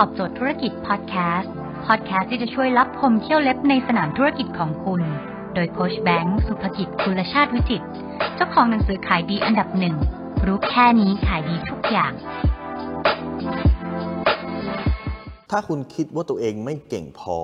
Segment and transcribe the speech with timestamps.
[0.00, 1.52] ตอบโจทย์ธุรกิจพอดแคสต์
[1.86, 5.00] พอดแคสต์ที่จะช่วยรับพมเที่ยวเล็บในสนามธุรกิจของคุณ
[5.54, 7.82] โดยโคชแบงค์สุภกิจคุลชาติวิจิต
[8.34, 9.94] เจ้าของหนังสือขายดีอันดับหนึ่ง
[10.46, 12.12] รู้แค่นี้ขายดีทุกอย่าง
[15.50, 17.36] ถ้าคุณคิดว่าตัวเองไม่เก่งพอ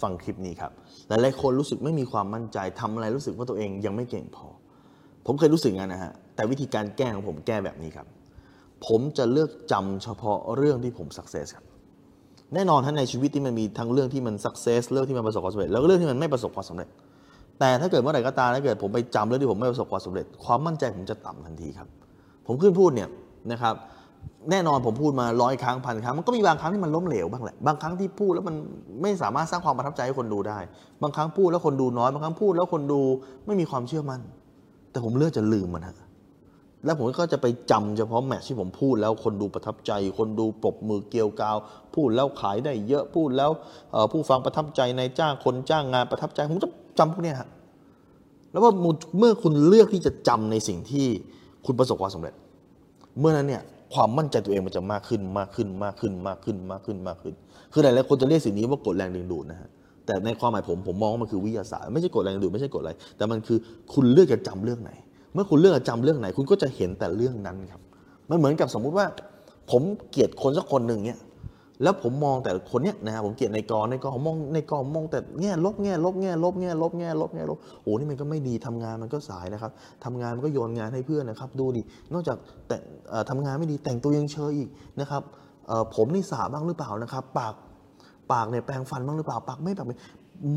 [0.00, 0.72] ฟังคลิปนี้ครับ
[1.08, 4.46] หลายๆคนรู้สึกไม่มีความมั่นใจทำอะไรรู้สึกว่าตัวเองยังไม่เก่งพอ
[5.26, 8.06] ผมเคยรู้สึกงั้นนะฮะ แต่วิธีการแก้ของผมแก้แบบนี้ครับ
[8.86, 11.66] ผมจะเลือกจำเฉพาะเรื่องที่ผม success ครับ
[12.54, 16.88] แน่นอนท่านในชีวิตที่มันมีทั้งเรื่องที่มัน success เรื่องที่มันประสบความสำเร็จแล้วก็เรื่องที่มันไม่ประสบความสำเร็จ
[17.60, 21.88] แต่ถ้าเกิดเมื่อไหร่ก็ตามถ้าเกิดผมไปจำเรื่องที่ผมไม่ประสบความสำเร็จ ความมั่นใจผมจะต่ำทันทีครับ
[22.46, 23.08] ผมขึ้นพูดเนี่ย
[23.52, 23.74] นะครับ
[24.50, 28.56] แน่นอนผมพูดมาร้อยครั้งพันครั้งมันก็มีบางครั้งที่มันล้มเหลวบ้างแหละบางครั้งที่พูดแล้วมัน
[29.02, 30.58] ไม่สามารถสร้างความประทับใจให้คนดูได้
[31.02, 33.00] บางครั้งพูดแล้วคนดูน้อยบางครั้งพูดแล้วคนดู
[33.46, 34.20] ไม่มีความเชื่อมั่น
[34.90, 36.07] แต่ผมเลือกจะลืมมันฮะ
[36.84, 41.56] แล้วผมก็จะไปจำเฉพาะแมทที่ผมพูดแล้วคนดูประทับใจ คนดูปรบมือเกลียวกาว
[41.94, 43.50] พูดแล้วขายได้เยอะพูดแล้ว
[44.12, 47.48] ผู้ฟังประทับใจในายจ้างคนจ้างงานประทับใจ ผมจะจำพวกนี้ฮะ
[48.50, 48.72] แล้วว่า
[49.18, 51.06] เมื่อคุณเลือกที่จะจำในสิ่งที่
[51.66, 52.34] คุณประสบความสำเร็จ
[53.20, 53.62] เมื่อนั้นเนี่ย
[53.94, 57.34] ความมั่นใจตัวเองมันจะมากขึ้นมากขึ้นมากขึ้นมากขึ้นมากขึ้นมากขึ้น
[57.72, 59.68] คือหลายๆคนจะเรียกสิ่งนี้ว่ากฎแรงดึงดูดนะฮะ
[60.06, 63.58] แต่ในความหมายผมผมมองว่ามันคือวิทยาศาสตร์ไม่ใช่กฎแรงดึงดูดไม่ใช่กฎอะไร แต่มันคือ
[63.92, 64.92] คุณเลือกจะจำเรื่องไหน
[65.38, 67.80] มื่อคุณเลือกจะจำเรื่องไหน คุณก็จะเห็นแต่เรื่องนั้นครับ
[68.30, 69.06] มันเหมือนกับสมมุติว่า
[69.70, 71.20] ผมเกลียดคนสักคนหนึ่งเนี่ย
[71.82, 79.70] แล้วผมมองแต่คนเนี้ยนะฮะผมเกลียดในกรในกรผมมองในกรผมมองแต่แง่ลบแง่ลบแง่ลบแง่ลบแง่ลบแง่ลบโอ้นี่มันก็ไม่ดีทำงานมันก็สายนะครับ
[80.04, 82.36] ทำงานมันก็โยนงานให้เพื่อนนะครับดูดินอกจาก
[82.68, 82.76] แต่
[83.30, 84.68] ทำงานไม่ดีแต่งตัวยังเชยอีก
[85.00, 85.22] นะครับ
[85.94, 87.54] ผมนี่สาบ้างหรือเปล่านะครับ ปาก
[88.32, 89.86] ปากเนี่ยแปรงฟันบ้างหรือเปล่าปากไม่แบบ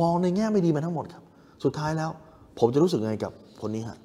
[0.00, 1.22] มองในแง่ไม่ดีมาทั้งหมดครับ
[1.64, 2.10] สุดท้ายแล้ว
[2.58, 3.32] ผมจะรู้สึกไงกับ
[3.62, 3.98] คนนี้ฮะ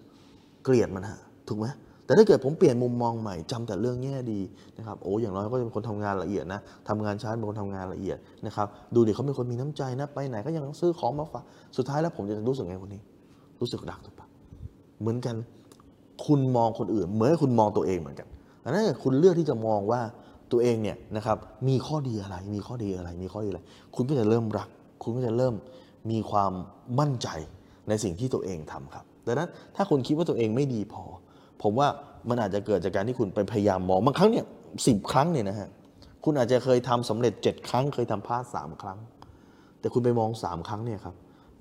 [0.64, 1.67] เกลียดมันฮะถูกไหม
[2.06, 4.39] แต่ถ้าเกิดผมเปลี่ยนมุมมองใหม่จำแต่เรื่องแง่ดี
[4.78, 11.44] นะครับโอ้อย่างน้อยก็จะเป็นคนทำงานละเอียดนะทำงานช้าเป็นคนทำงานละเอียดนะครับดูดิเขาเป็นคนมีน้ำใจนะไปไหนก็ยังซื้อของมาฝาก
[11.78, 13.02] สุดท้ายแล้วผมจะรู้สึกไงคนนี้
[13.62, 14.28] รู้สึกรักถูกปะ
[15.02, 15.35] เหมือนกัน
[16.25, 18.28] คุณมองคนอื่น เหมือนคุณมองตัวเองเหมือนกัน
[18.63, 20.02] อันนั้นคุณเลือกที่จะมองว่า
[20.52, 21.38] ตัวเองเนี่ยนะครับ
[21.68, 23.62] มีข้อดีอะไร มีข้อดีอะไร มีข้อดีอะไร
[23.96, 24.68] คุณก็จะเริ่มรัก
[25.03, 25.53] คุณก็จะเริ่ม
[26.12, 26.52] มีความ
[27.00, 27.28] มั่นใจ
[27.88, 31.03] ในสิ่งที่ตัวเองทำครับ ดังนั้นถ้าคุณคิดว่าตัวเองไม่ดีพอ
[31.61, 31.88] ผมว่า
[32.29, 34.45] มันอาจจะเกิดจากการที่คุณไปพยายามมองบางครั้งเนี่ย
[34.88, 35.69] สิบครั้งเนี่ยนะฮะ
[36.23, 39.00] คุณอาจจะเคยทำสำเร็จเจ็ดครั้ง เคยทำพลาดสามครั้ง
[39.79, 41.16] แต่คุณไปมองสามครั้งเนี่ยครับ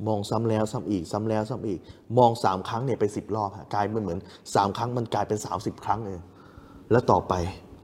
[0.09, 1.79] มองซ้ำแล้วซ้ำอีกซ้ำแล้วซ้ำอีก
[2.19, 4.19] มองสามครั้งเนี่ยไปสิบรอบฮะกลายเป็นเหมือน
[4.55, 6.19] สามครั้งมันกลายเป็นสามสิบครั้งเลย
[6.93, 7.35] แล้วต่อไป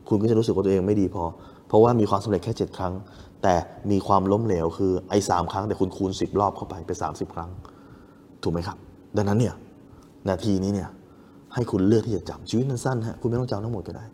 [0.09, 1.25] คุณก็จะรู้สึกว่าตัวเองไม่ดีพอ
[1.69, 2.93] เพราะว่ามีความสำเร็จแค่เจ็ดครั้ง
[3.43, 3.55] แต่
[3.91, 7.51] มีความล้มเหลวคือไอ้สามครั้งแต่คุณคูณสิบรอบเข้าไปเป็นสามสิบครั้ง
[8.43, 8.77] ถูกไหมครับ
[9.17, 9.55] ดังนั้นเนี่ย
[10.31, 10.89] นาทีนี้เนี่ย
[11.55, 14.05] ให้คุณเลือกที่จะจำชีวิตมันสั้นฮะคุณไม่ต้องจำทั้งหมดก็ได้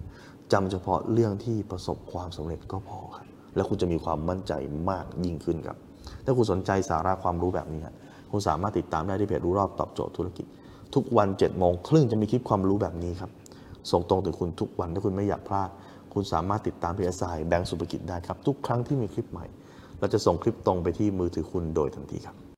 [0.52, 3.26] จำเฉพาะเรื่องที่ประสบความสำเร็จก็พอครับ
[3.56, 4.52] แล้วคุณจะมีความมั่นใจ
[4.91, 5.76] มากยิ่งขึ้นครับ
[6.25, 7.94] ถ้าคุณสนใจสาระความรู้แบบนี้ฮะ
[8.30, 10.47] คุณสามารถติดตามได้ที่เพจรู้รอบตอบโจทย์ธุรกิจ
[10.94, 13.31] ทุกวัน7จ็ดโมงครึ่งจะมีคลิปความรู้แบบนี้ครับ
[13.91, 15.70] ส่งตรงถึงคุณทุกวันถ้าคุณไม่อยากพลาด
[16.12, 19.46] คุณสามารถติดตามเพจสายแบงก์สุภกิจได้ครับทุกครั้งที่มีคลิปใหม่
[19.98, 22.36] เราจะส่งคลิปตรงไปที่มือถือคุณโดยทันทีครับ